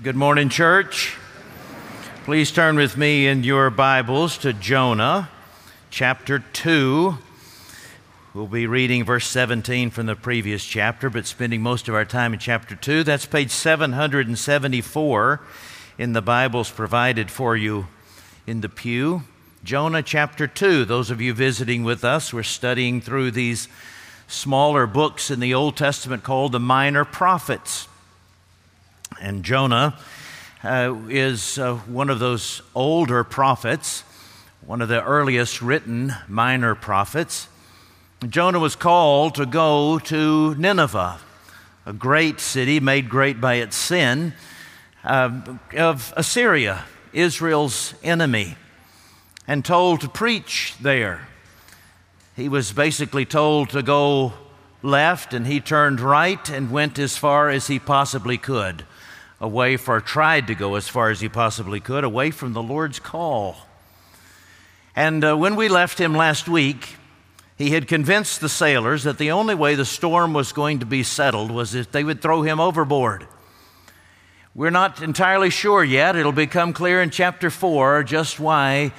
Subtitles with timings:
[0.00, 1.16] Good morning, church.
[2.22, 5.28] Please turn with me in your Bibles to Jonah
[5.90, 7.18] chapter 2.
[8.32, 12.32] We'll be reading verse 17 from the previous chapter, but spending most of our time
[12.32, 13.02] in chapter 2.
[13.02, 15.40] That's page 774
[15.98, 17.88] in the Bibles provided for you
[18.46, 19.24] in the pew.
[19.64, 20.84] Jonah chapter 2.
[20.84, 23.66] Those of you visiting with us, we're studying through these
[24.28, 27.88] smaller books in the Old Testament called the Minor Prophets.
[29.20, 29.98] And Jonah
[30.62, 34.02] uh, is uh, one of those older prophets,
[34.66, 37.48] one of the earliest written minor prophets.
[38.28, 41.18] Jonah was called to go to Nineveh,
[41.86, 44.34] a great city made great by its sin
[45.04, 45.40] uh,
[45.76, 48.56] of Assyria, Israel's enemy,
[49.46, 51.28] and told to preach there.
[52.36, 54.34] He was basically told to go
[54.82, 58.84] left, and he turned right and went as far as he possibly could
[59.40, 62.98] away for tried to go as far as he possibly could away from the Lord's
[62.98, 63.56] call.
[64.96, 66.96] And uh, when we left him last week,
[67.56, 71.02] he had convinced the sailors that the only way the storm was going to be
[71.02, 73.26] settled was if they would throw him overboard.
[74.54, 76.16] We're not entirely sure yet.
[76.16, 78.92] It'll become clear in chapter 4 just why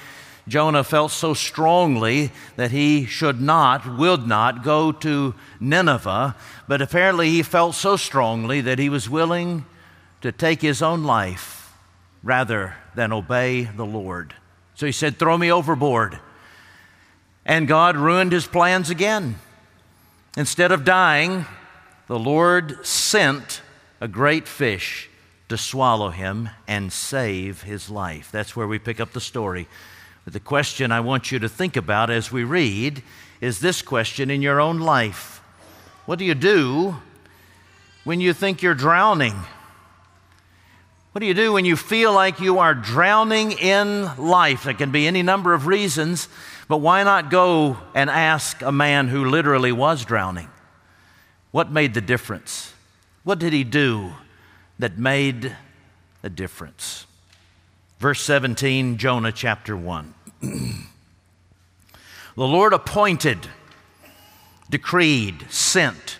[0.47, 6.35] Jonah felt so strongly that he should not, would not go to Nineveh,
[6.67, 9.65] but apparently he felt so strongly that he was willing
[10.21, 11.73] to take his own life
[12.23, 14.33] rather than obey the Lord.
[14.75, 16.19] So he said, Throw me overboard.
[17.45, 19.35] And God ruined his plans again.
[20.37, 21.45] Instead of dying,
[22.07, 23.61] the Lord sent
[24.01, 25.09] a great fish
[25.47, 28.31] to swallow him and save his life.
[28.31, 29.67] That's where we pick up the story.
[30.23, 33.01] But the question I want you to think about as we read
[33.41, 35.41] is this question in your own life
[36.05, 36.95] What do you do
[38.03, 39.35] when you think you're drowning?
[41.19, 44.63] What do you do when you feel like you are drowning in life?
[44.63, 46.29] There can be any number of reasons,
[46.69, 50.47] but why not go and ask a man who literally was drowning?
[51.51, 52.71] What made the difference?
[53.25, 54.13] What did he do
[54.79, 55.57] that made
[56.23, 57.05] a difference?
[57.99, 60.13] Verse 17, Jonah chapter 1.
[60.41, 60.87] the
[62.37, 63.49] Lord appointed,
[64.69, 66.18] decreed, sent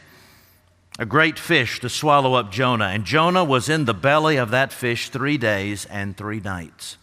[1.00, 2.88] a great fish to swallow up Jonah.
[2.88, 6.98] And Jonah was in the belly of that fish three days and three nights.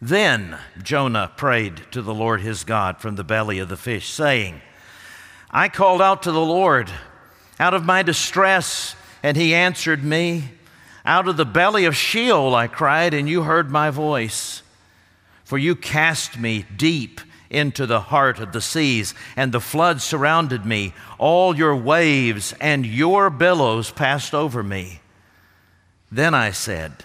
[0.00, 4.62] Then Jonah prayed to the Lord his God from the belly of the fish, saying,
[5.50, 6.88] I called out to the Lord
[7.58, 10.44] out of my distress, and he answered me.
[11.04, 14.62] Out of the belly of Sheol I cried, and you heard my voice.
[15.42, 20.64] For you cast me deep into the heart of the seas, and the flood surrounded
[20.64, 20.94] me.
[21.18, 25.00] All your waves and your billows passed over me.
[26.10, 27.04] Then I said,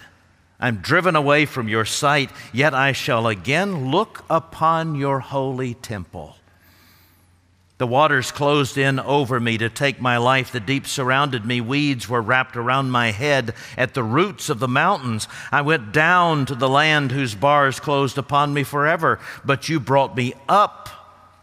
[0.58, 6.36] I'm driven away from your sight, yet I shall again look upon your holy temple.
[7.78, 10.50] The waters closed in over me to take my life.
[10.50, 11.60] The deep surrounded me.
[11.60, 13.54] Weeds were wrapped around my head.
[13.76, 18.16] At the roots of the mountains, I went down to the land whose bars closed
[18.16, 19.20] upon me forever.
[19.44, 20.88] But you brought me up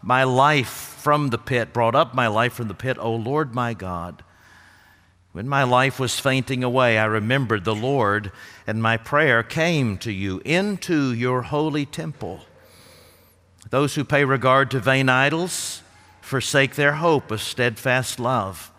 [0.02, 3.76] my life from the pit, brought up my life from the pit, O Lord my
[3.76, 4.24] God.
[5.34, 8.32] When my life was fainting away, I remembered the Lord,
[8.66, 12.42] and my prayer came to you into your holy temple.
[13.70, 15.83] Those who pay regard to vain idols,
[16.24, 18.72] forsake their hope of steadfast love.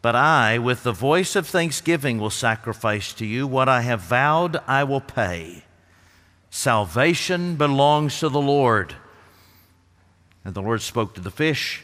[0.00, 4.56] But I, with the voice of thanksgiving, will sacrifice to you what I have vowed
[4.66, 5.64] I will pay.
[6.48, 8.96] Salvation belongs to the Lord.
[10.44, 11.82] And the Lord spoke to the fish,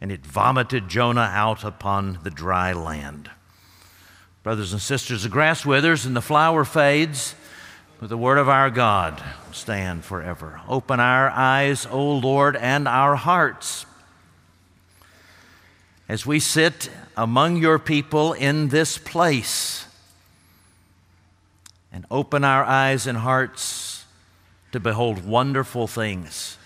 [0.00, 3.30] and it vomited Jonah out upon the dry land.
[4.42, 7.34] Brothers and sisters, the grass withers and the flower fades,
[8.00, 10.60] but the word of our God stand forever.
[10.66, 13.84] Open our eyes, O Lord, and our hearts
[16.08, 19.86] as we sit among your people in this place
[21.92, 24.04] and open our eyes and hearts
[24.72, 26.58] to behold wonderful things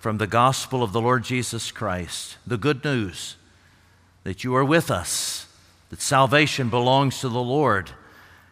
[0.00, 3.36] from the gospel of the Lord Jesus Christ, the good news
[4.24, 5.46] that you are with us,
[5.90, 7.92] that salvation belongs to the Lord,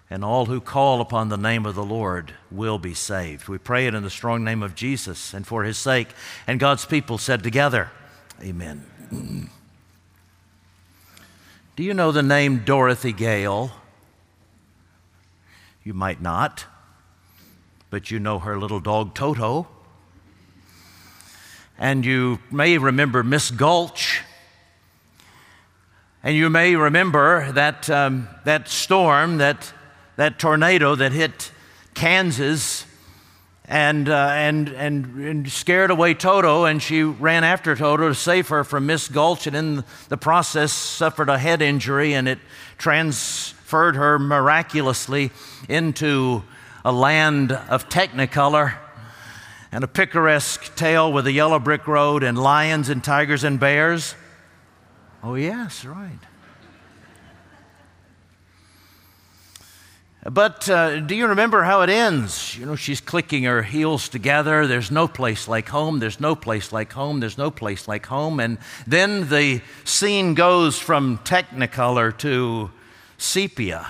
[0.08, 3.48] and all who call upon the name of the Lord will be saved.
[3.48, 6.08] We pray it in the strong name of Jesus and for his sake.
[6.46, 7.90] And God's people said together,
[8.40, 9.50] Amen.
[11.76, 13.70] Do you know the name Dorothy Gale?
[15.84, 16.64] You might not,
[17.90, 19.68] but you know her little dog Toto.
[21.78, 24.22] And you may remember Miss Gulch.
[26.22, 29.72] And you may remember that, um, that storm that
[30.16, 31.52] that tornado that hit
[31.92, 32.85] Kansas
[33.68, 38.48] and, uh, and, and, and, scared away Toto, and she ran after Toto to save
[38.48, 42.38] her from Miss Gulch, and in the process suffered a head injury, and it
[42.78, 45.32] transferred her miraculously
[45.68, 46.44] into
[46.84, 48.76] a land of technicolor
[49.72, 54.14] and a picaresque tale with a yellow brick road and lions and tigers and bears.
[55.24, 56.20] Oh, yes, right.
[60.30, 62.58] But uh, do you remember how it ends?
[62.58, 64.66] You know, she's clicking her heels together.
[64.66, 66.00] There's no place like home.
[66.00, 67.20] There's no place like home.
[67.20, 68.40] There's no place like home.
[68.40, 68.58] And
[68.88, 72.72] then the scene goes from Technicolor to
[73.18, 73.86] sepia.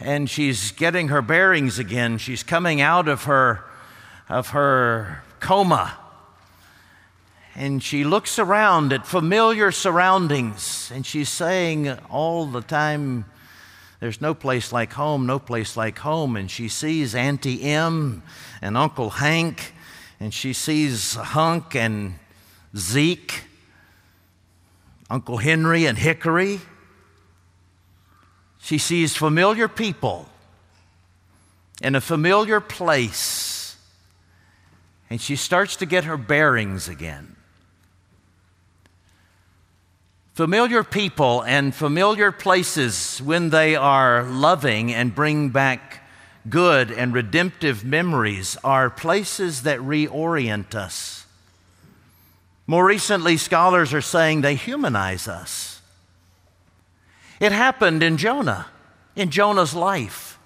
[0.00, 2.16] And she's getting her bearings again.
[2.16, 3.64] She's coming out of her,
[4.30, 5.98] of her coma.
[7.54, 10.90] And she looks around at familiar surroundings.
[10.94, 13.26] And she's saying all the time,
[14.02, 16.34] there's no place like home, no place like home.
[16.34, 18.24] And she sees Auntie Em
[18.60, 19.74] and Uncle Hank,
[20.18, 22.14] and she sees Hunk and
[22.76, 23.44] Zeke,
[25.08, 26.58] Uncle Henry and Hickory.
[28.60, 30.28] She sees familiar people
[31.80, 33.76] in a familiar place,
[35.10, 37.36] and she starts to get her bearings again.
[40.34, 46.00] Familiar people and familiar places, when they are loving and bring back
[46.48, 51.26] good and redemptive memories, are places that reorient us.
[52.66, 55.82] More recently, scholars are saying they humanize us.
[57.38, 58.68] It happened in Jonah,
[59.14, 60.38] in Jonah's life.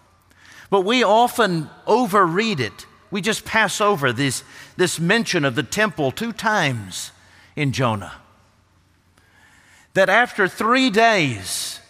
[0.68, 2.86] But we often overread it.
[3.12, 4.42] We just pass over this,
[4.76, 7.12] this mention of the temple two times
[7.54, 8.14] in Jonah
[9.96, 11.81] that after three days,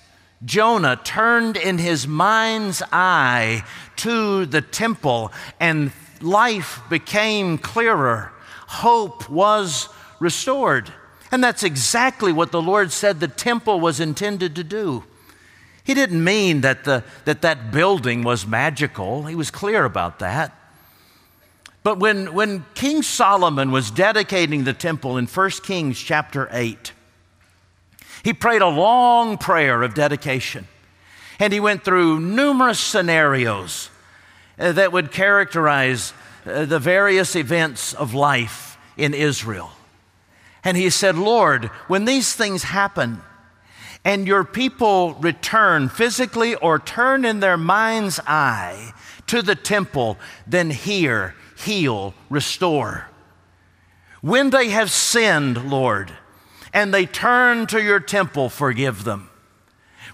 [0.44, 3.64] Jonah turned in his mind's eye
[3.97, 8.32] to the temple and life became clearer.
[8.69, 9.88] Hope was
[10.20, 10.93] restored.
[11.32, 15.03] And that's exactly what the Lord said the temple was intended to do.
[15.82, 20.56] He didn't mean that the, that, that building was magical, he was clear about that.
[21.82, 26.93] But when, when King Solomon was dedicating the temple in 1 Kings chapter 8,
[28.26, 30.67] he prayed a long prayer of dedication.
[31.38, 33.88] And he went through numerous scenarios
[34.58, 36.12] uh, that would characterize
[36.44, 39.70] uh, the various events of life in Israel.
[40.64, 43.23] And he said, Lord, when these things happen,
[44.05, 48.93] and your people return physically or turn in their mind's eye
[49.29, 50.19] to the temple,
[50.49, 53.06] then hear, heal, restore.
[54.20, 56.11] When they have sinned, Lord,
[56.76, 59.31] and they turn to your temple, forgive them.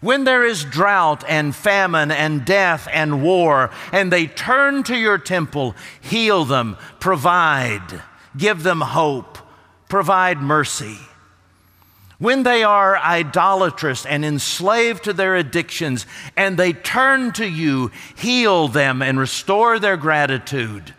[0.00, 5.19] When there is drought and famine and death and war, and they turn to your
[5.19, 8.00] temple, heal them, provide,
[8.37, 9.38] give them hope,
[9.88, 10.99] provide mercy.
[12.20, 16.06] When they are idolatrous and enslaved to their addictions,
[16.37, 20.94] and they turn to you, heal them and restore their gratitude.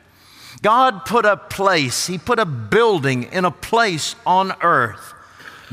[0.61, 5.12] God put a place, He put a building in a place on earth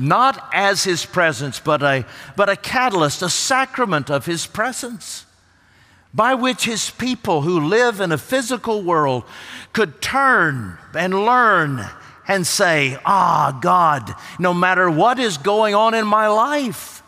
[0.01, 2.05] not as his presence, but a,
[2.37, 5.27] but a catalyst, a sacrament of his presence,
[6.13, 9.25] by which his people who live in a physical world
[9.73, 11.87] could turn and learn
[12.27, 17.03] and say, Ah, God, no matter what is going on in my life,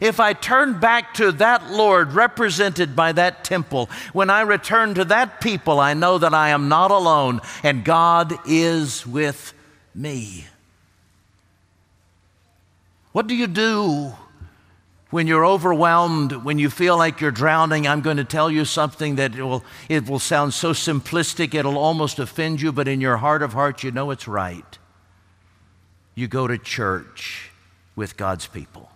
[0.00, 5.04] if I turn back to that Lord represented by that temple, when I return to
[5.06, 9.52] that people, I know that I am not alone and God is with
[9.94, 10.46] me.
[13.18, 14.12] What do you do
[15.10, 17.84] when you're overwhelmed, when you feel like you're drowning?
[17.84, 21.78] I'm going to tell you something that it will, it will sound so simplistic, it'll
[21.78, 24.78] almost offend you, but in your heart of hearts, you know it's right.
[26.14, 27.50] You go to church
[27.96, 28.88] with God's people.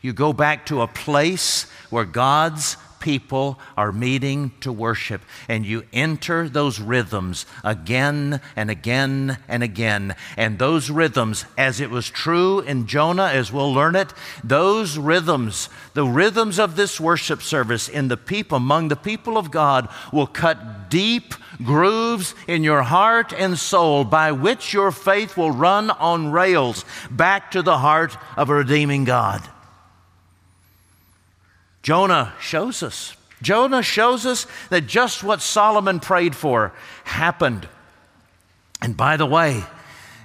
[0.00, 2.76] You go back to a place where God's
[3.06, 10.16] people are meeting to worship, and you enter those rhythms again and again and again.
[10.36, 15.68] And those rhythms, as it was true in Jonah, as we'll learn it, those rhythms,
[15.94, 20.26] the rhythms of this worship service in the people, among the people of God, will
[20.26, 21.32] cut deep
[21.62, 27.52] grooves in your heart and soul by which your faith will run on rails back
[27.52, 29.48] to the heart of a redeeming God.
[31.86, 33.14] Jonah shows us.
[33.40, 36.72] Jonah shows us that just what Solomon prayed for
[37.04, 37.68] happened.
[38.82, 39.62] And by the way,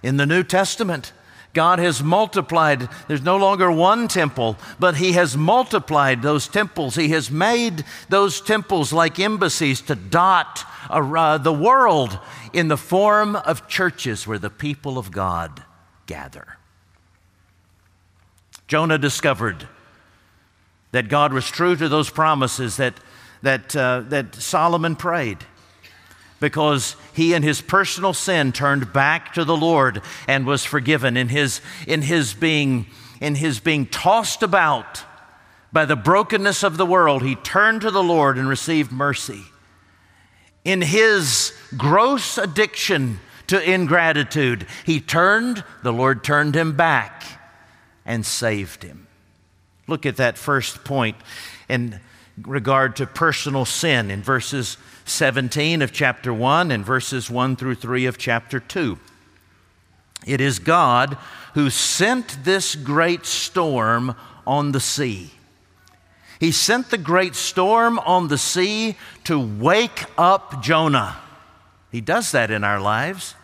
[0.01, 1.13] in the New Testament,
[1.53, 2.89] God has multiplied.
[3.07, 6.95] There's no longer one temple, but He has multiplied those temples.
[6.95, 12.17] He has made those temples like embassies to dot uh, the world
[12.53, 15.63] in the form of churches where the people of God
[16.07, 16.57] gather.
[18.67, 19.67] Jonah discovered
[20.91, 22.95] that God was true to those promises that,
[23.41, 25.39] that, uh, that Solomon prayed
[26.39, 31.29] because he in his personal sin turned back to the Lord and was forgiven in
[31.29, 32.87] his, in his, being,
[33.21, 35.03] in his being tossed about
[35.71, 37.23] by the brokenness of the world.
[37.23, 39.43] He turned to the Lord and received mercy.
[40.65, 47.23] In his gross addiction to ingratitude, he turned, the Lord turned him back
[48.05, 49.07] and saved him.
[49.91, 51.17] Look at that first point
[51.67, 51.99] in
[52.43, 58.05] regard to personal sin in verses 17 of chapter 1 and verses 1 through 3
[58.05, 58.97] of chapter 2.
[60.25, 61.17] It is God
[61.55, 64.15] who sent this great storm
[64.47, 65.31] on the sea.
[66.39, 68.95] He sent the great storm on the sea
[69.25, 71.17] to wake up Jonah.
[71.91, 73.35] He does that in our lives.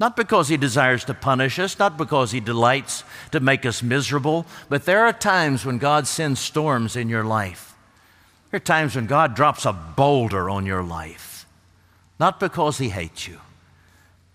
[0.00, 4.46] Not because he desires to punish us, not because he delights to make us miserable,
[4.68, 7.70] but there are times when God sends storms in your life
[8.50, 11.46] there are times when God drops a boulder on your life,
[12.18, 13.38] not because He hates you,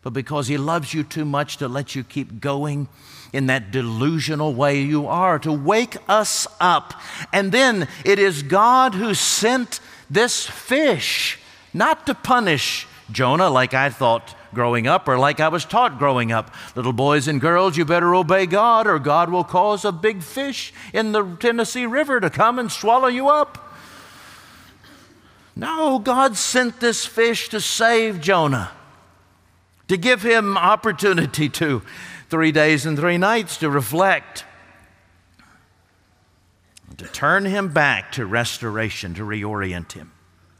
[0.01, 2.87] but because He loves you too much to let you keep going
[3.33, 6.93] in that delusional way you are, to wake us up.
[7.33, 11.37] And then it is God who sent this fish,
[11.73, 16.31] not to punish Jonah like I thought growing up or like I was taught growing
[16.31, 16.51] up.
[16.75, 20.73] Little boys and girls, you better obey God or God will cause a big fish
[20.93, 23.61] in the Tennessee River to come and swallow you up.
[25.55, 28.71] No, God sent this fish to save Jonah,
[29.87, 31.81] to give him opportunity to
[32.29, 34.43] three days and three nights to reflect,
[36.97, 40.11] to turn him back to restoration, to reorient him.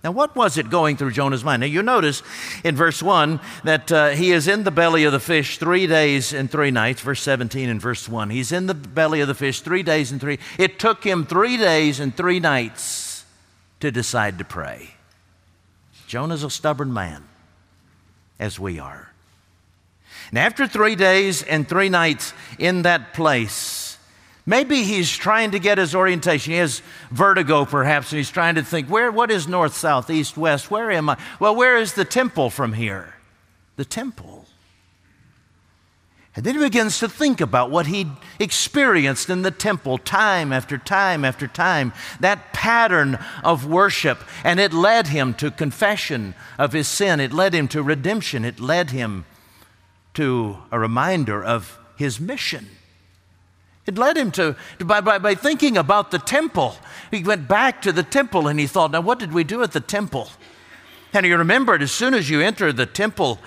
[0.06, 1.62] Now, what was it going through Jonah's mind?
[1.62, 2.22] Now, you notice
[2.64, 6.32] in verse 1 that uh, he is in the belly of the fish three days
[6.32, 8.30] and three nights, verse 17 and verse 1.
[8.30, 10.38] He's in the belly of the fish three days and three.
[10.60, 13.26] It took him three days and three nights
[13.80, 14.92] to decide to pray.
[16.06, 17.24] Jonah's a stubborn man,
[18.38, 19.12] as we are.
[20.30, 23.85] And after three days and three nights in that place,
[24.46, 26.54] maybe he's trying to get his orientation.
[26.54, 30.38] He has vertigo, perhaps, and he's trying to think, where, what is north, south, east,
[30.38, 30.70] west?
[30.70, 31.18] Where am I?
[31.40, 33.16] Well, where is the temple from here?
[33.76, 34.46] The temple.
[36.36, 38.10] And then he begins to think about what he'd
[38.40, 44.22] experienced in the temple time after time after time, that pattern of worship.
[44.44, 48.60] And it led him to confession of his sin, it led him to redemption, it
[48.60, 49.26] led him
[50.16, 52.68] to a reminder of his mission.
[53.86, 56.76] It led him to, to by, by, by thinking about the temple.
[57.12, 59.74] He went back to the temple and he thought, now what did we do at
[59.74, 60.30] the temple?
[61.14, 63.40] And he remembered as soon as you enter the temple,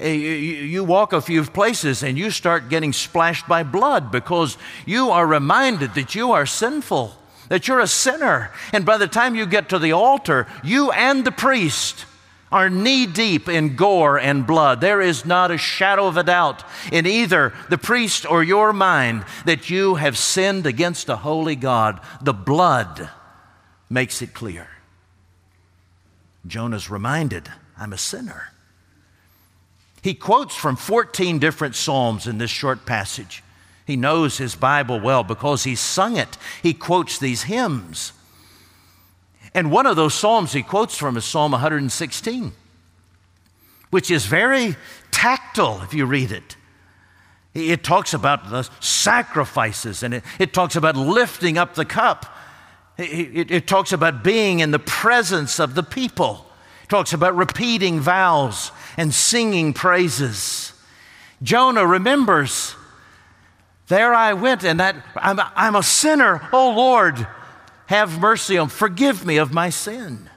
[0.00, 4.56] eh, you walk a few places and you start getting splashed by blood because
[4.86, 7.14] you are reminded that you are sinful,
[7.48, 8.50] that you're a sinner.
[8.72, 12.06] And by the time you get to the altar, you and the priest
[12.52, 14.80] are knee deep in gore and blood.
[14.80, 19.24] There is not a shadow of a doubt in either the priest or your mind
[19.46, 22.00] that you have sinned against a holy God.
[22.20, 23.10] The blood
[23.88, 24.68] makes it clear.
[26.46, 28.52] Jonah's reminded, I'm a sinner.
[30.02, 33.42] He quotes from 14 different Psalms in this short passage.
[33.86, 36.36] He knows his Bible well because he's sung it.
[36.62, 38.12] He quotes these hymns.
[39.54, 42.52] And one of those Psalms he quotes from is Psalm 116,
[43.90, 44.76] which is very
[45.10, 46.56] tactile if you read it.
[47.54, 52.34] It talks about the sacrifices and it, it talks about lifting up the cup.
[52.96, 56.46] It, it, it talks about being in the presence of the people.
[56.84, 60.72] It talks about repeating vows and singing praises.
[61.42, 62.74] Jonah remembers,
[63.88, 66.48] there I went, and that I'm, I'm a sinner.
[66.52, 67.26] Oh Lord,
[67.92, 70.30] have mercy on, forgive me of my sin.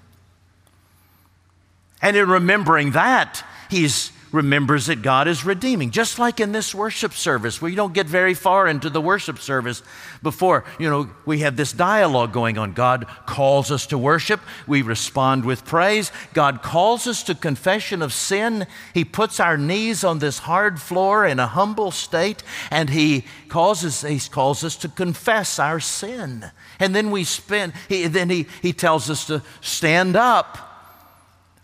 [2.02, 5.92] And in remembering that, he's remembers that God is redeeming.
[5.92, 9.82] Just like in this worship service, you don't get very far into the worship service
[10.22, 12.74] before, you know, we have this dialogue going on.
[12.74, 16.12] God calls us to worship, we respond with praise.
[16.34, 18.68] God calls us to confession of sin.
[18.94, 24.02] He puts our knees on this hard floor in a humble state, and He causes,
[24.02, 26.52] he calls us to confess our sin.
[26.80, 30.75] And then we spend, he, then he, he tells us to stand up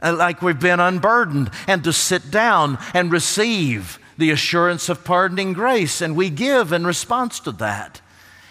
[0.01, 5.53] Uh, like we've been unburdened, and to sit down and receive the assurance of pardoning
[5.53, 8.01] grace, and we give in response to that.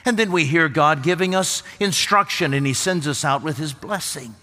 [0.04, 3.72] And then we hear God giving us instruction, and He sends us out with His
[3.72, 4.34] blessing.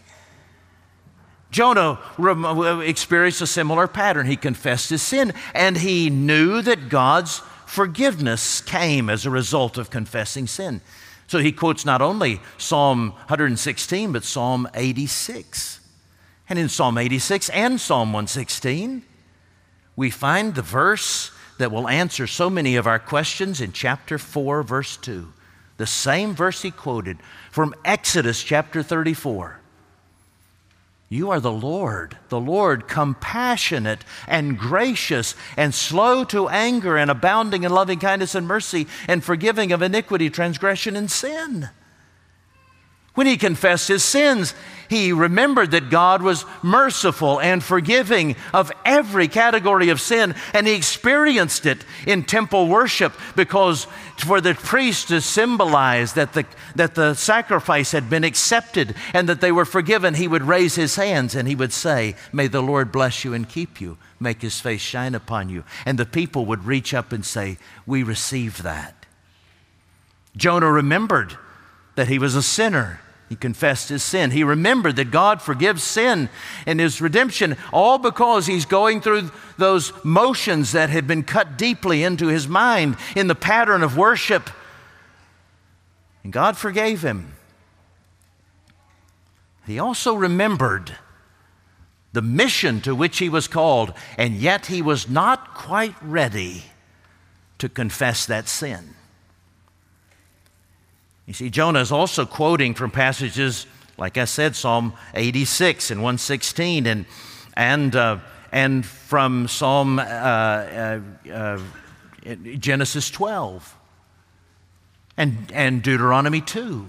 [1.50, 4.28] Jonah uh, experienced a similar pattern.
[4.28, 9.90] He confessed his sin, and he knew that God's forgiveness came as a result of
[9.90, 10.82] confessing sin.
[11.28, 15.77] So he quotes not only Psalm 116, but Psalm 86.
[16.50, 19.04] And in Psalm 86 and Psalm 116,
[19.96, 24.64] we find the verse that will answer so many of our questions in chapter 4,
[24.64, 25.34] verse 2.
[25.78, 27.18] The same verse he quoted
[27.52, 29.60] from Exodus chapter 34.
[31.10, 37.64] You are the Lord, the Lord, compassionate and gracious and slow to anger and abounding
[37.64, 41.70] in loving kindness and mercy and forgiving of iniquity, transgression, and sin.
[43.14, 44.54] When he confessed his sins,
[44.90, 50.74] he remembered that God was merciful and forgiving of every category of sin, and he
[50.74, 57.14] experienced it in temple worship because for the priest to symbolize that the, that the
[57.14, 61.48] sacrifice had been accepted and that they were forgiven, he would raise his hands and
[61.48, 65.16] he would say, May the Lord bless you and keep you, make his face shine
[65.16, 65.64] upon you.
[65.86, 69.06] And the people would reach up and say, We receive that.
[70.36, 71.38] Jonah remembered
[71.96, 74.32] that he was a sinner he confessed his sin.
[74.32, 76.30] He remembered that God forgives sin
[76.66, 82.04] and his redemption, all because he's going through those motions that had been cut deeply
[82.04, 84.50] into his mind in the pattern of worship.
[86.24, 87.34] And God forgave him.
[89.66, 90.96] He also remembered
[92.14, 96.64] the mission to which he was called, and yet he was not quite ready
[97.58, 98.96] to confess that sin.
[101.28, 103.68] You see, Jonah is also quoting from passages,
[103.98, 107.06] like I said, Psalm 86 and 116, and,
[107.54, 108.20] and, uh,
[108.54, 111.60] and from Psalm uh, uh, uh
[112.60, 113.76] Genesis 12
[115.18, 116.88] and, and Deuteronomy 2,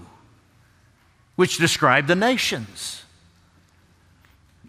[1.35, 3.03] which describe the nations.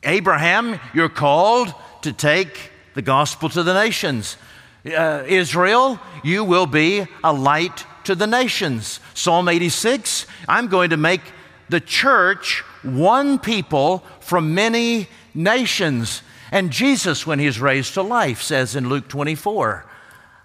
[0.02, 4.36] Abraham, you're called to take the gospel to the nations.
[4.84, 9.00] Uh, Israel, you will be a light to the nations.
[9.14, 11.22] Psalm 86 I'm going to make
[11.68, 16.22] the church one people from many nations.
[16.50, 19.86] And Jesus, when he's raised to life, says in Luke 24,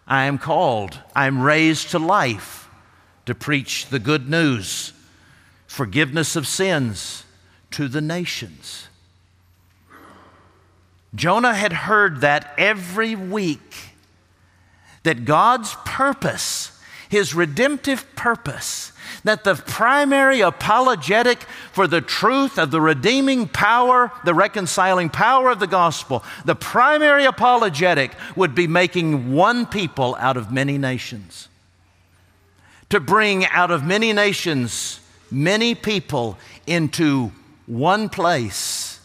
[0.08, 2.70] I am called, I'm raised to life
[3.26, 4.94] to preach the good news,
[5.65, 7.24] forgiveness of sins
[7.72, 8.88] to the nations.
[11.15, 13.76] Jonah had heard that every week
[15.04, 16.75] that God's purpose
[17.10, 18.91] his redemptive purpose,
[19.24, 25.60] that the primary apologetic for the truth of the redeeming power, the reconciling power of
[25.60, 31.48] the gospel, the primary apologetic would be making one people out of many nations.
[32.89, 35.00] To bring out of many nations
[35.32, 36.38] many people
[36.68, 37.32] into
[37.65, 39.00] one place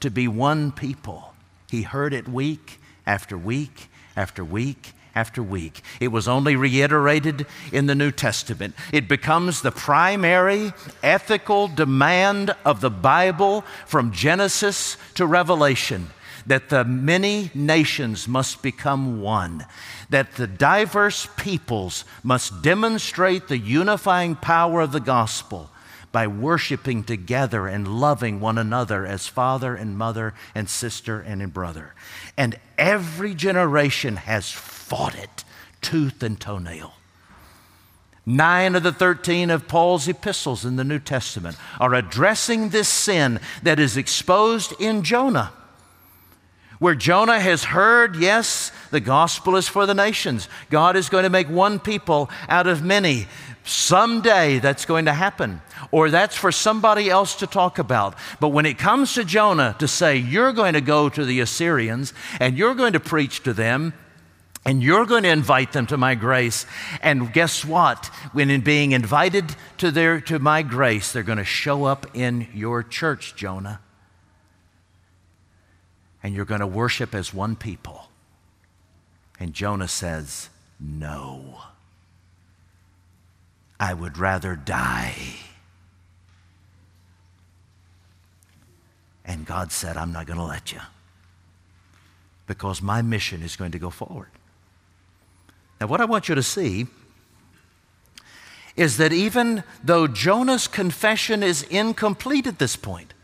[0.00, 1.34] to be one people.
[1.70, 5.82] He heard it week after week after week after week.
[6.00, 8.74] It was only reiterated in the New Testament.
[8.92, 10.72] It becomes the primary
[11.02, 16.10] ethical demand of the Bible from Genesis to Revelation
[16.46, 19.64] that the many nations must become one,
[20.10, 25.70] that the diverse peoples must demonstrate the unifying power of the gospel
[26.12, 31.92] by worshiping together and loving one another as father and mother and sister and brother.
[32.36, 34.48] And every generation has
[34.84, 35.44] fought it
[35.80, 36.92] tooth and toenail.
[38.26, 43.40] Nine of the 13 of Paul's epistles in the New Testament are addressing this sin
[43.62, 45.52] that is exposed in Jonah.
[46.78, 50.48] Where Jonah has heard, yes, the gospel is for the nations.
[50.70, 53.26] God is going to make one people out of many.
[53.64, 58.16] Someday that's going to happen, or that's for somebody else to talk about.
[58.38, 62.12] But when it comes to Jonah to say, You're going to go to the Assyrians
[62.40, 63.94] and you're going to preach to them,
[64.64, 66.64] and you're going to invite them to my grace.
[67.02, 68.06] And guess what?
[68.32, 72.48] When in being invited to, their, to my grace, they're going to show up in
[72.54, 73.80] your church, Jonah.
[76.22, 78.08] And you're going to worship as one people.
[79.38, 80.48] And Jonah says,
[80.80, 81.60] No.
[83.78, 85.16] I would rather die.
[89.26, 90.80] And God said, I'm not going to let you
[92.46, 94.28] because my mission is going to go forward.
[95.80, 96.86] Now, what I want you to see
[98.76, 103.14] is that even though Jonah's confession is incomplete at this point,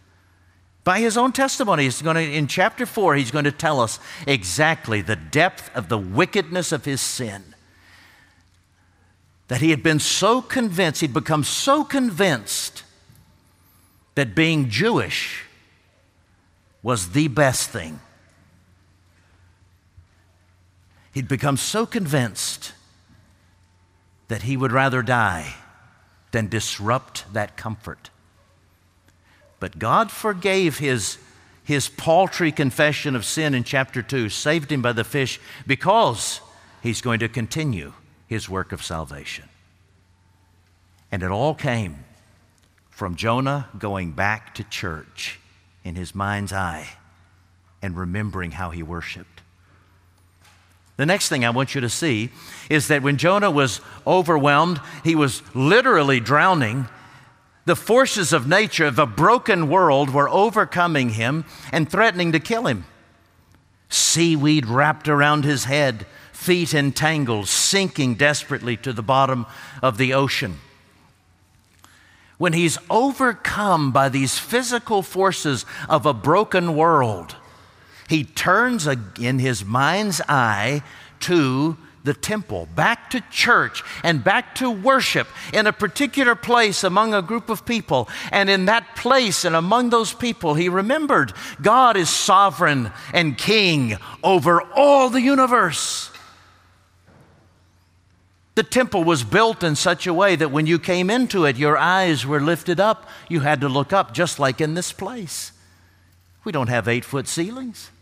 [0.83, 3.99] By his own testimony, he's going to, in chapter 4, he's going to tell us
[4.27, 7.55] exactly the depth of the wickedness of his sin.
[9.49, 12.85] That he had been so convinced, he'd become so convinced
[14.15, 15.45] that being Jewish
[16.83, 18.01] was the best thing.
[21.21, 22.73] He'd become so convinced
[24.29, 25.53] that he would rather die
[26.31, 28.09] than disrupt that comfort.
[29.59, 31.19] But God forgave his,
[31.63, 36.41] his paltry confession of sin in chapter 2, saved him by the fish, because
[36.83, 37.93] he's going to continue
[38.27, 39.51] his work of salvation.
[41.13, 42.03] And it all came
[42.89, 45.39] from Jonah going back to church
[45.85, 46.89] in his mind's eye
[47.83, 49.40] and remembering how he worshiped.
[51.01, 52.29] The next thing I want you to see
[52.69, 56.89] is that when Jonah was overwhelmed, he was literally drowning.
[57.65, 62.67] The forces of nature of a broken world were overcoming him and threatening to kill
[62.67, 62.85] him.
[63.89, 69.47] Seaweed wrapped around his head, feet entangled, sinking desperately to the bottom
[69.83, 70.59] of the ocean.
[72.37, 77.37] When he's overcome by these physical forces of a broken world,
[78.11, 78.89] he turns
[79.21, 80.83] in his mind's eye
[81.21, 87.15] to the temple, back to church, and back to worship in a particular place among
[87.15, 88.09] a group of people.
[88.33, 93.97] And in that place and among those people, he remembered God is sovereign and king
[94.25, 96.11] over all the universe.
[98.57, 101.79] The temple was built in such a way that when you came into it, your
[101.79, 103.09] eyes were lifted up.
[103.29, 105.53] You had to look up, just like in this place.
[106.43, 107.93] We don't have eight foot ceilings.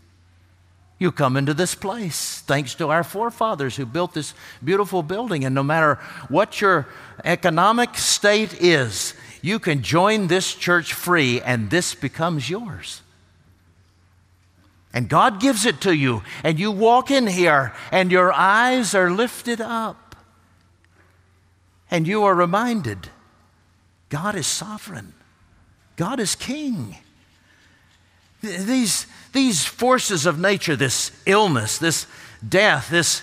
[0.99, 5.45] You come into this place thanks to our forefathers who built this beautiful building.
[5.45, 5.95] And no matter
[6.27, 6.87] what your
[7.23, 13.01] economic state is, you can join this church free and this becomes yours.
[14.93, 19.11] And God gives it to you, and you walk in here, and your eyes are
[19.11, 20.15] lifted up.
[21.91, 23.09] And you are reminded
[24.09, 25.13] God is sovereign,
[25.95, 26.97] God is king.
[28.41, 32.07] These, these forces of nature, this illness, this
[32.47, 33.21] death, this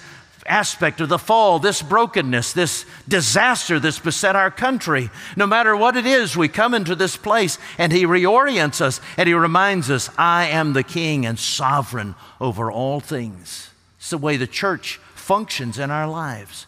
[0.48, 5.96] aspect of the fall, this brokenness, this disaster that's beset our country, no matter what
[5.96, 10.10] it is, we come into this place and He reorients us and He reminds us,
[10.16, 13.70] I am the King and sovereign over all things.
[13.98, 16.66] It's the way the church functions in our lives.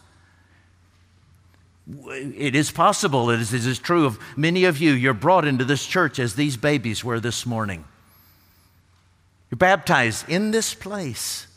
[1.87, 5.65] It is possible, it is, it is true of many of you, you're brought into
[5.65, 7.85] this church as these babies were this morning.
[9.49, 11.47] You're baptized in this place.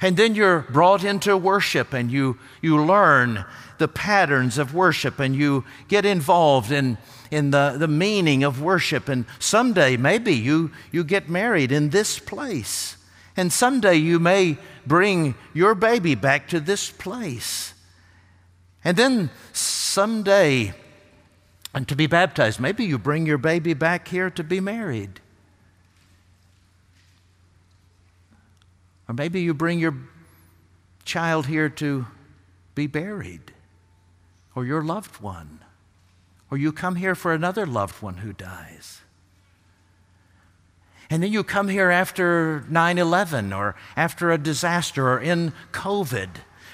[0.00, 3.44] And then you're brought into worship and you, you learn
[3.78, 6.98] the patterns of worship and you get involved in,
[7.30, 9.08] in the, the meaning of worship.
[9.08, 12.96] And someday, maybe, you, you get married in this place.
[13.36, 17.72] And someday you may bring your baby back to this place.
[18.84, 20.74] And then someday,
[21.72, 25.20] and to be baptized, maybe you bring your baby back here to be married.
[29.12, 29.94] Or maybe you bring your
[31.04, 32.06] child here to
[32.74, 33.52] be buried,
[34.54, 35.58] or your loved one,
[36.50, 39.02] or you come here for another loved one who dies.
[41.10, 46.30] And then you come here after 9 11 or after a disaster or in COVID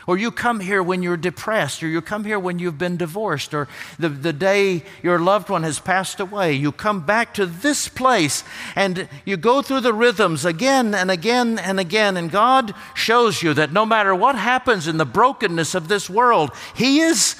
[0.08, 3.52] or you come here when you're depressed, or you come here when you've been divorced,
[3.52, 3.68] or
[3.98, 6.54] the, the day your loved one has passed away.
[6.54, 8.42] You come back to this place
[8.74, 12.16] and you go through the rhythms again and again and again.
[12.16, 16.52] And God shows you that no matter what happens in the brokenness of this world,
[16.74, 17.36] He is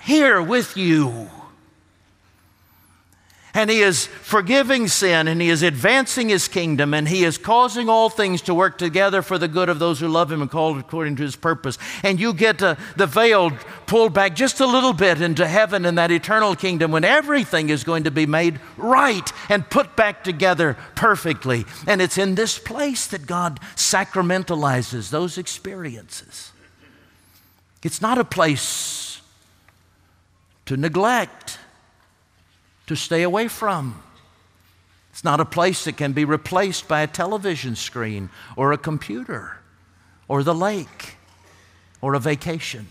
[0.00, 1.28] here with you.
[3.52, 7.88] And he is forgiving sin and he is advancing his kingdom and he is causing
[7.88, 10.78] all things to work together for the good of those who love him and called
[10.78, 11.76] according to his purpose.
[12.04, 13.50] And you get uh, the veil
[13.86, 17.82] pulled back just a little bit into heaven and that eternal kingdom when everything is
[17.82, 21.66] going to be made right and put back together perfectly.
[21.88, 26.52] And it's in this place that God sacramentalizes those experiences.
[27.82, 29.20] It's not a place
[30.66, 31.58] to neglect
[32.90, 34.02] to stay away from.
[35.12, 39.58] It's not a place that can be replaced by a television screen or a computer
[40.26, 41.14] or the lake
[42.00, 42.88] or a vacation.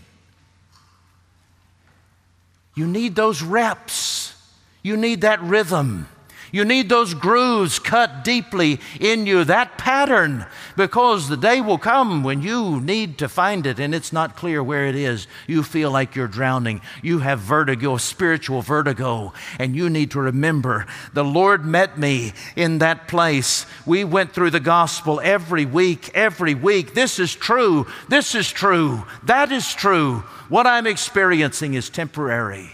[2.74, 4.34] You need those reps.
[4.82, 6.08] You need that rhythm.
[6.52, 12.22] You need those grooves cut deeply in you, that pattern, because the day will come
[12.22, 15.26] when you need to find it and it's not clear where it is.
[15.46, 16.80] You feel like you're drowning.
[17.02, 22.78] You have vertigo, spiritual vertigo, and you need to remember the Lord met me in
[22.78, 23.66] that place.
[23.86, 26.94] We went through the gospel every week, every week.
[26.94, 27.86] This is true.
[28.08, 29.04] This is true.
[29.24, 30.24] That is true.
[30.48, 32.70] What I'm experiencing is temporary.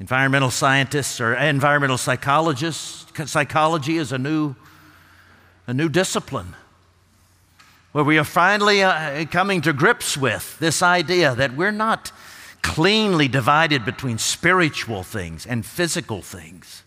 [0.00, 4.56] Environmental scientists or environmental psychologists, psychology is a new,
[5.66, 6.56] a new discipline
[7.92, 12.12] where we are finally uh, coming to grips with this idea that we're not
[12.62, 16.82] cleanly divided between spiritual things and physical things.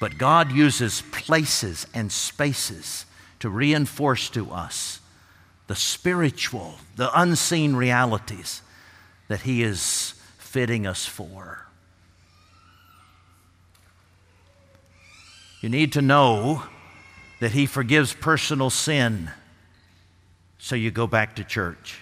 [0.00, 3.04] But God uses places and spaces
[3.40, 5.00] to reinforce to us
[5.66, 8.62] the spiritual, the unseen realities
[9.28, 11.65] that He is fitting us for.
[15.60, 16.62] You need to know
[17.40, 19.30] that He forgives personal sin,
[20.58, 21.98] so you go back to church.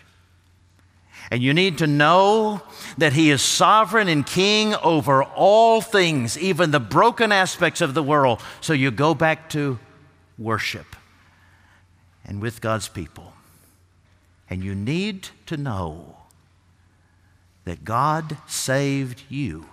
[1.30, 2.62] And you need to know
[2.98, 8.02] that He is sovereign and king over all things, even the broken aspects of the
[8.02, 9.78] world, so you go back to
[10.38, 10.96] worship
[12.24, 13.32] and with God's people.
[14.50, 16.16] And you need to know
[17.64, 19.66] that God saved you.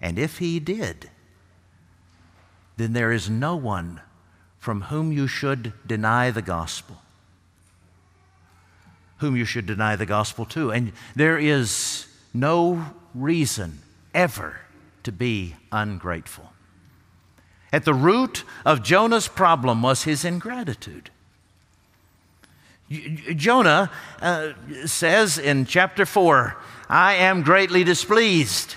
[0.00, 1.10] And if He did,
[2.78, 4.00] then there is no one
[4.58, 7.02] from whom you should deny the gospel.
[9.18, 10.70] Whom you should deny the gospel to.
[10.70, 13.80] And there is no reason
[14.14, 14.60] ever
[15.02, 16.52] to be ungrateful.
[17.72, 21.10] At the root of Jonah's problem was his ingratitude.
[22.88, 23.90] Jonah
[24.22, 24.52] uh,
[24.86, 26.56] says in chapter 4,
[26.88, 28.76] I am greatly displeased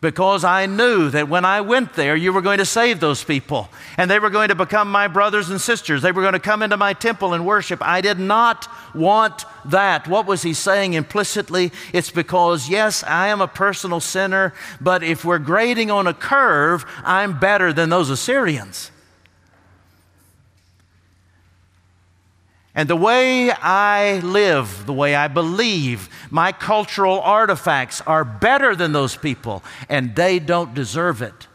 [0.00, 3.68] because I knew that when I went there, you were going to save those people
[3.96, 6.00] and they were going to become my brothers and sisters.
[6.00, 7.82] They were going to come into my temple and worship.
[7.82, 10.08] I did not want that.
[10.08, 11.70] What was he saying implicitly?
[11.92, 16.86] It's because, yes, I am a personal sinner, but if we're grading on a curve,
[17.04, 18.90] I'm better than those Assyrians.
[22.80, 28.92] And the way I live, the way I believe, my cultural artifacts are better than
[28.92, 31.46] those people, and they don't deserve it.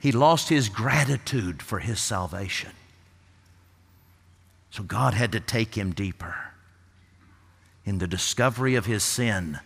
[0.00, 2.72] He lost his gratitude for his salvation.
[4.72, 6.34] So God had to take him deeper
[7.84, 9.60] in the discovery of his sin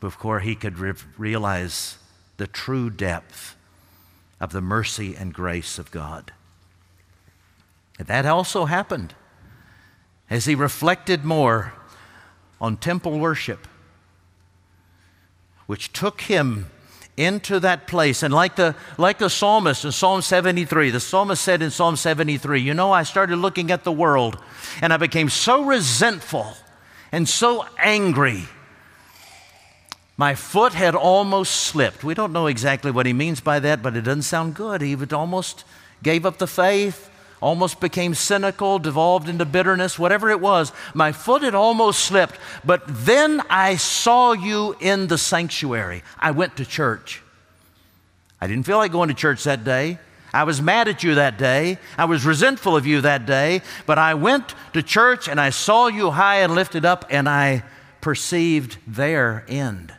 [0.00, 1.98] before he could re- realize
[2.38, 3.56] the true depth
[4.40, 6.32] of the mercy and grace of God.
[7.98, 9.14] That also happened
[10.30, 11.72] as he reflected more
[12.60, 13.66] on temple worship,
[15.66, 16.70] which took him
[17.16, 18.22] into that place.
[18.22, 22.60] And like the, like the psalmist in Psalm 73, the psalmist said in Psalm 73,
[22.60, 24.38] You know, I started looking at the world
[24.80, 26.54] and I became so resentful
[27.10, 28.44] and so angry.
[30.16, 32.04] My foot had almost slipped.
[32.04, 34.80] We don't know exactly what he means by that, but it doesn't sound good.
[34.80, 35.64] He would almost
[36.02, 40.72] gave up the faith almost became cynical, devolved into bitterness, whatever it was.
[40.94, 46.02] My foot had almost slipped, but then I saw you in the sanctuary.
[46.18, 47.22] I went to church.
[48.40, 49.98] I didn't feel like going to church that day.
[50.32, 51.78] I was mad at you that day.
[51.96, 55.86] I was resentful of you that day, but I went to church and I saw
[55.86, 57.64] you high and lifted up and I
[58.00, 59.94] perceived their end.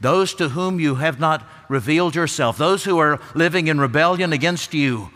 [0.00, 4.74] Those to whom you have not revealed yourself, those who are living in rebellion against
[4.74, 5.10] you,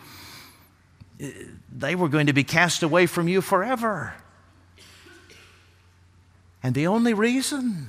[1.73, 4.15] they were going to be cast away from you forever.
[6.63, 7.89] And the only reason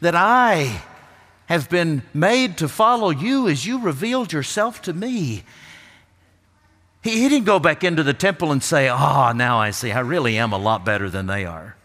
[0.00, 0.82] that I
[1.46, 5.42] have been made to follow you is you revealed yourself to me.
[7.02, 10.00] He, he didn't go back into the temple and say, Oh, now I see, I
[10.00, 11.76] really am a lot better than they are.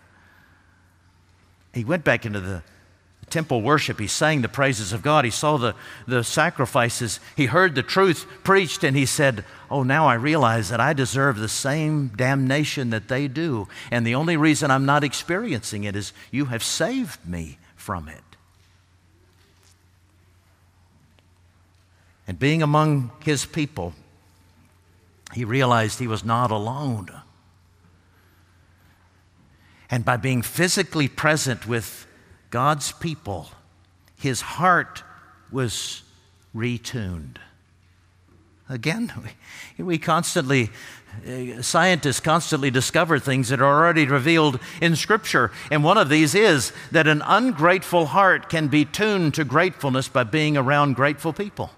[1.74, 2.64] He went back into the
[3.30, 4.00] temple worship.
[4.00, 5.26] He sang the praises of God.
[5.26, 5.76] He saw the,
[6.08, 7.20] the sacrifices.
[7.36, 11.38] He heard the truth preached, and he said, Oh, now I realize that I deserve
[11.38, 13.68] the same damnation that they do.
[13.92, 18.22] And the only reason I'm not experiencing it is you have saved me from it.
[22.28, 23.94] And being among his people,
[25.34, 27.10] he realized he was not alone.
[29.90, 32.05] And by being physically present with
[32.56, 33.50] God's people,
[34.18, 35.04] his heart
[35.52, 36.04] was
[36.56, 37.36] retuned.
[38.70, 39.12] Again,
[39.78, 40.70] we, we constantly,
[41.28, 45.52] uh, scientists constantly discover things that are already revealed in Scripture.
[45.70, 50.24] And one of these is that an ungrateful heart can be tuned to gratefulness by
[50.24, 51.72] being around grateful people.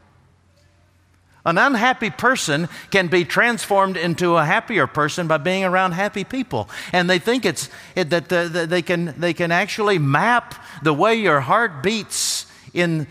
[1.48, 6.70] An unhappy person can be transformed into a happier person by being around happy people.
[6.92, 11.16] And they think it's it, that uh, they, can, they can actually map the way
[11.16, 13.08] your heart beats in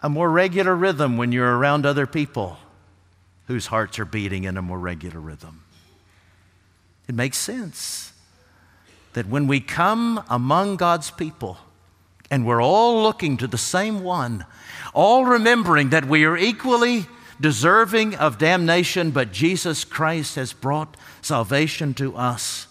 [0.00, 2.56] a more regular rhythm when you're around other people
[3.46, 5.64] whose hearts are beating in a more regular rhythm.
[7.08, 8.14] It makes sense
[9.12, 11.58] that when we come among God's people
[12.30, 14.46] and we're all looking to the same one,
[14.94, 17.06] all remembering that we are equally
[17.40, 22.66] deserving of damnation, but Jesus Christ has brought salvation to us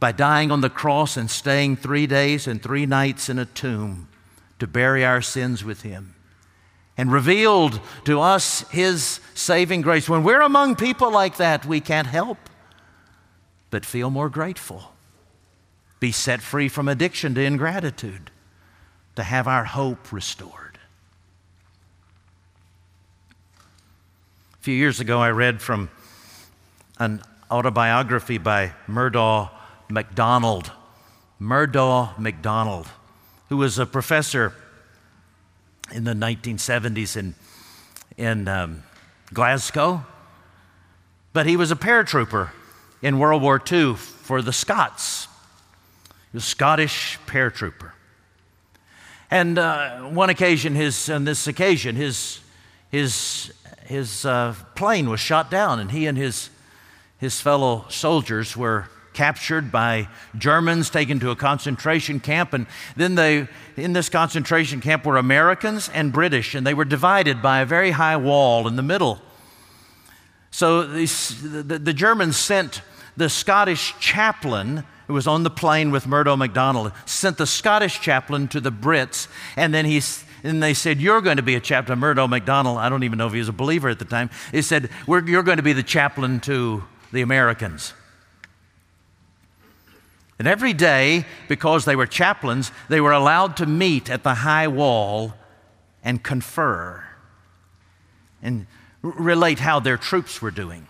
[0.00, 4.08] by dying on the cross and staying three days and three nights in a tomb
[4.58, 6.14] to bury our sins with Him
[6.96, 10.08] and revealed to us His saving grace.
[10.08, 12.38] When we're among people like that, we can't help
[13.70, 14.92] but feel more grateful,
[16.00, 18.30] be set free from addiction to ingratitude,
[19.16, 20.67] to have our hope restored.
[24.60, 25.88] A few years ago, I read from
[26.98, 29.50] an autobiography by Murdo
[29.88, 30.72] MacDonald.
[31.38, 32.88] Murdo MacDonald,
[33.50, 34.52] who was a professor
[35.92, 37.36] in the 1970s in,
[38.16, 38.82] in um,
[39.32, 40.04] Glasgow,
[41.32, 42.50] but he was a paratrooper
[43.00, 45.28] in World War II for the Scots.
[46.32, 47.92] He was a Scottish paratrooper.
[49.30, 52.40] And uh, one occasion, his, on this occasion, his,
[52.90, 53.52] his
[53.88, 56.50] his uh, plane was shot down, and he and his,
[57.16, 62.52] his fellow soldiers were captured by Germans, taken to a concentration camp.
[62.52, 67.40] And then they, in this concentration camp were Americans and British, and they were divided
[67.40, 69.20] by a very high wall in the middle.
[70.50, 72.82] So these, the, the Germans sent
[73.16, 78.48] the Scottish chaplain who was on the plane with Murdo MacDonald, sent the Scottish chaplain
[78.48, 80.02] to the Brits, and then he
[80.42, 81.98] and they said, You're going to be a chaplain.
[81.98, 84.62] Murdo MacDonald, I don't even know if he was a believer at the time, he
[84.62, 87.94] said, You're going to be the chaplain to the Americans.
[90.38, 94.68] And every day, because they were chaplains, they were allowed to meet at the high
[94.68, 95.34] wall
[96.04, 97.04] and confer
[98.40, 98.66] and
[99.02, 100.86] relate how their troops were doing.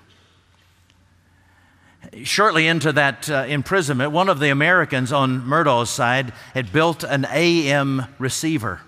[2.25, 7.27] Shortly into that uh, imprisonment, one of the Americans on Murdo's side had built an
[7.31, 8.81] AM receiver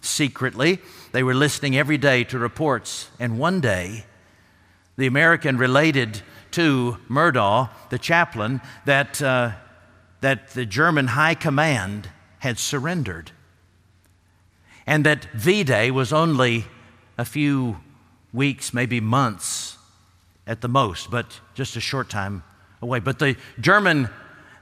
[0.00, 0.78] secretly.
[1.12, 3.10] They were listening every day to reports.
[3.18, 4.04] And one day,
[4.96, 9.52] the American related to Murdo, the chaplain, that, uh,
[10.20, 12.08] that the German high command
[12.38, 13.30] had surrendered.
[14.86, 16.66] And that V Day was only
[17.16, 17.78] a few
[18.32, 19.78] weeks, maybe months
[20.46, 22.42] at the most, but just a short time
[22.82, 22.98] away.
[22.98, 24.08] But the German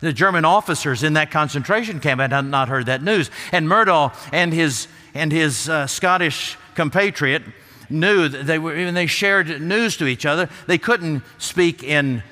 [0.01, 3.31] the German officers in that concentration camp had not heard that news.
[3.51, 4.87] And Murdo and his
[5.19, 7.43] and his uh, Scottish compatriot
[7.91, 10.49] knew that they were, even they shared news to each other.
[10.67, 12.23] They couldn't speak in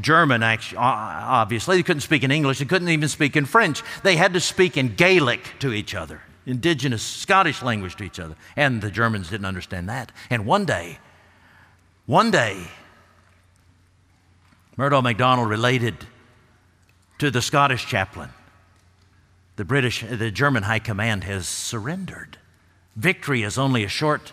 [0.00, 1.76] German, actually, obviously.
[1.76, 2.58] They couldn't speak in English.
[2.58, 3.82] They couldn't even speak in French.
[4.02, 8.36] They had to speak in Gaelic to each other, indigenous Scottish language to each other.
[8.56, 10.12] And the Germans didn't understand that.
[10.30, 10.98] And one day,
[12.04, 12.68] one day,
[14.76, 15.96] Murdo MacDonald related
[17.18, 18.28] to the Scottish chaplain
[19.56, 22.36] the British, the German high command has surrendered.
[22.94, 24.32] Victory is only a short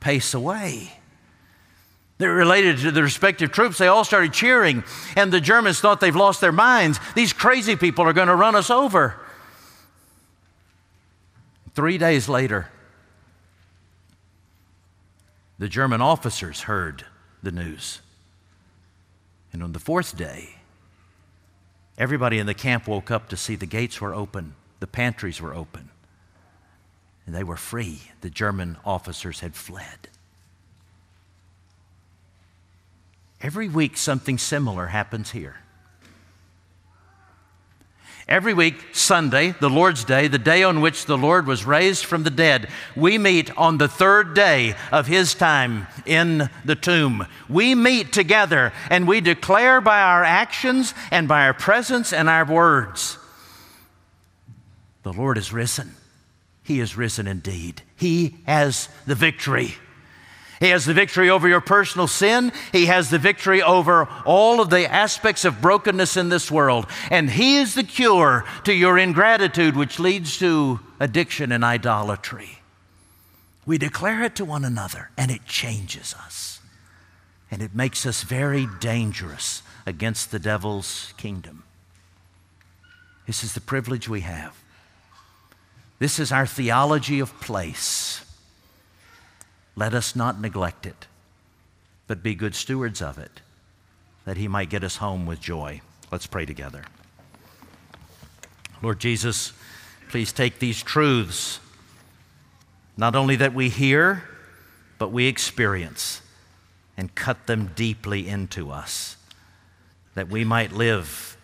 [0.00, 0.92] pace away.
[2.18, 3.78] They're related to the respective troops.
[3.78, 4.84] They all started cheering,
[5.16, 6.98] and the Germans thought they've lost their minds.
[7.14, 9.18] These crazy people are going to run us over.
[11.74, 12.68] Three days later,
[15.58, 17.04] the German officers heard
[17.42, 18.00] the news.
[19.52, 20.56] And on the fourth day,
[21.98, 25.54] everybody in the camp woke up to see the gates were open the pantries were
[25.54, 25.90] open.
[27.24, 28.00] And they were free.
[28.20, 30.08] The German officers had fled.
[33.40, 35.58] Every week, something similar happens here.
[38.26, 42.24] Every week, Sunday, the Lord's Day, the day on which the Lord was raised from
[42.24, 47.28] the dead, we meet on the third day of His time in the tomb.
[47.48, 52.44] We meet together and we declare by our actions and by our presence and our
[52.44, 53.18] words
[55.02, 55.94] the Lord is risen.
[56.62, 57.82] He is risen indeed.
[57.96, 59.74] He has the victory.
[60.60, 62.52] He has the victory over your personal sin.
[62.70, 66.86] He has the victory over all of the aspects of brokenness in this world.
[67.10, 72.60] And He is the cure to your ingratitude, which leads to addiction and idolatry.
[73.66, 76.60] We declare it to one another, and it changes us.
[77.50, 81.64] And it makes us very dangerous against the devil's kingdom.
[83.26, 84.62] This is the privilege we have.
[86.02, 88.24] This is our theology of place.
[89.76, 91.06] Let us not neglect it,
[92.08, 93.40] but be good stewards of it,
[94.24, 95.80] that He might get us home with joy.
[96.10, 96.82] Let's pray together.
[98.82, 99.52] Lord Jesus,
[100.08, 101.60] please take these truths,
[102.96, 104.24] not only that we hear,
[104.98, 106.20] but we experience,
[106.96, 109.16] and cut them deeply into us,
[110.14, 111.36] that we might live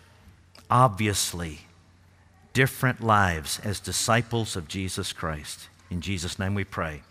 [0.69, 1.59] obviously
[2.53, 5.69] different lives as disciples of Jesus Christ.
[5.89, 7.01] In Jesus' name we pray.